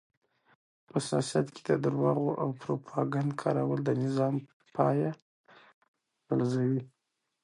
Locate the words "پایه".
4.75-5.11